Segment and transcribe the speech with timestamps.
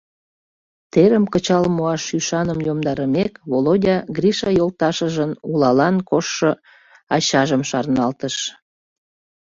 [0.91, 6.49] Терым кычал муаш ӱшаным йомдарымек, Володя Гриша йолташыжын улалан коштшо
[7.15, 8.35] ачажым шарналтыш.